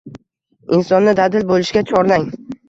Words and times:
insonni 0.77 1.13
dadil 1.19 1.45
bo‘lishga 1.53 1.85
chorlang. 1.93 2.27